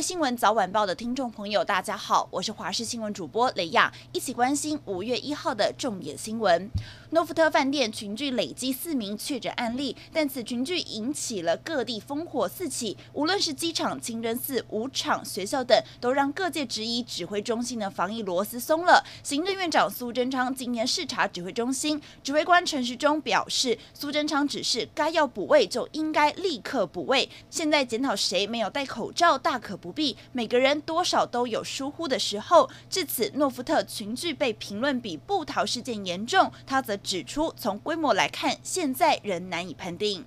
[0.00, 6.70] 新闻早晚报的听众朋友，大家好，我是华视新闻主播雷亚，一起关心五月一号的重点新闻。
[7.10, 19.04] 诺富特饭店群聚累积四名确诊案例，但此群聚引起了各地烽火四起，无论是机场、清真寺、舞场、学校等，都让各界质疑指挥中心的防疫螺丝松了。
[19.22, 32.68] 行政院长苏贞昌今年视察指挥中心，指挥官陈时中表示，苏贞昌指示该要补位就应该立刻补位，现在检讨谁没有戴口罩，大可不必，每个人多少都有疏忽的时候。
[32.90, 40.24] 至此，诺富特群聚被评论比布桃事件严重，他则指出，从规模来看，现在仍难以判定。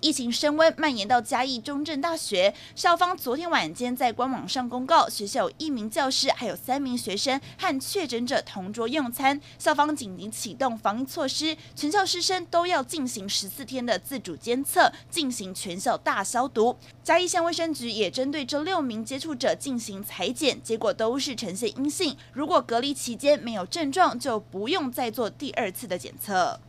[0.00, 9.40] 疫情升温，蔓延到嘉义中正大学，校方昨天晚间在官网上公告，学校有一名教师，还有三名学生和确诊者同桌用餐。
[9.58, 16.76] 校方紧急启动防疫措施，全校师生都要进行十四天的自主监测，进行全校大消毒。
[17.02, 22.16] 嘉义县卫生局也针对这六名接触者进行采检，结果都是呈现阴性。
[22.32, 26.60] 如果隔离期间没有症状，就不用再做第二次的检测。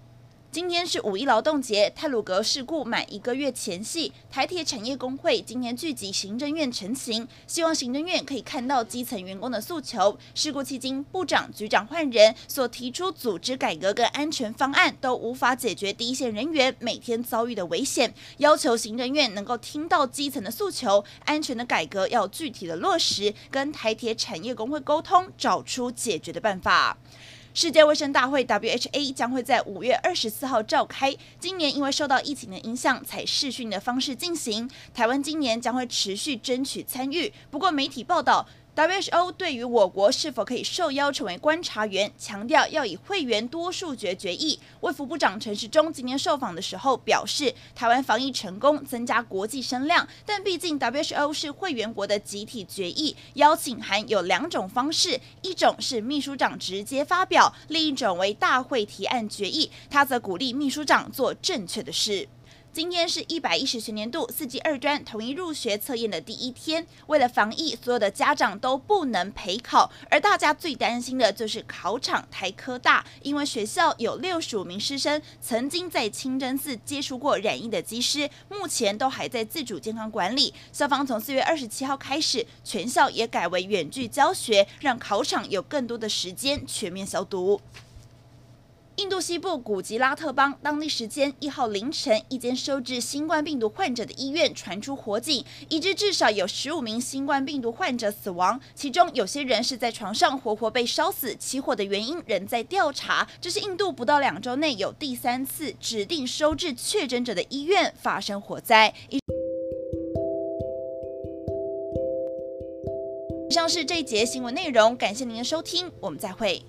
[0.50, 10.18] 今天是五一劳动节，泰鲁格事故满一个月前夕，台铁产业工会今天聚集行政院陈情，希望行政院可以看到基层员工的诉求。
[10.34, 26.98] 事故迄今，部长、局长换人，所提出组织改革跟安全方案都无法解决第一线人员每天遭遇的危险，要求行政院能够听到基层的诉求，安全的改革要具体的落实，跟台铁产业工会沟通，找出解决的办法。
[27.60, 31.12] 世界卫生大会 （WHA） 将会在五月二十四号召开。
[31.40, 34.70] 今年因为受到疫情的影响，采视讯的方式进行。
[34.94, 37.34] 台湾今年将会持续争取参与。
[37.50, 38.48] 不过，媒体报道。
[38.78, 44.60] WHO 对于我国是否可以受邀成为观察员，强调要以会员多数决决议。
[44.82, 59.72] 卫福部长陈时中今天受访的时候表示，台湾防疫成功，增加国际声量，但毕竟 WHO 是会员国的集体决议，邀请函有两种方式，一种是秘书长直接发表，另一种为大会提案决议。
[59.90, 62.30] 他则鼓励秘书长做正确的事。
[62.78, 80.54] 今天是一百一十学年度四技二专统一入学测验的第一天，为了防疫，所有的家长都不能陪考，而大家最担心的就是考场台科大，因为学校有六十五名师生曾经在清真寺接触过染疫的机师，目前都还在自主健康管理。
[80.72, 87.60] 校方从四月二十七号开始，全校也改为远距教学，让考场有更多的时间全面消毒。
[88.98, 101.36] 印度西部古吉拉特邦当地时间一号凌晨，一间收治新冠病毒患者的医院传出火警，已知至少有十五名新冠病毒患者死亡，其中有些人是在床上活活被烧死。
[101.36, 103.28] 起火的原因仍在调查。
[103.40, 108.92] 这是印度不到两周内有第三次指定收治确诊者的医院发生火灾。
[109.10, 109.20] 以
[113.52, 116.64] 上是这一节新闻内容，感谢您的收听，我们再会。